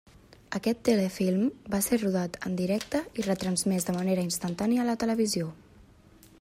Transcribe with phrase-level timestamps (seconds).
[0.59, 1.43] Aquest telefilm
[1.75, 5.55] va ser rodat en directe i retransmès de manera instantània a la televisió.